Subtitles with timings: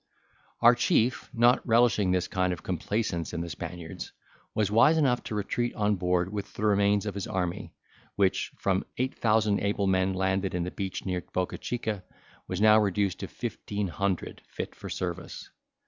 [0.61, 4.11] Our chief, not relishing this kind of complaisance in the Spaniard's,
[4.55, 7.75] was wise enough to retreat on board with the remains of his army,
[8.15, 12.03] which, from eight thousand able men landed on the beach near Bocca Chica,
[12.47, 15.51] was now reduced to fifteen hundred fit for service.